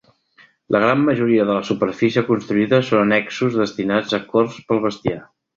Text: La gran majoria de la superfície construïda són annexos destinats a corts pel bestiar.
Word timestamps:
La 0.75 0.79
gran 0.83 1.03
majoria 1.09 1.45
de 1.49 1.57
la 1.57 1.67
superfície 1.67 2.25
construïda 2.31 2.81
són 2.89 3.03
annexos 3.05 3.61
destinats 3.63 4.21
a 4.21 4.25
corts 4.35 4.61
pel 4.73 4.87
bestiar. 4.91 5.25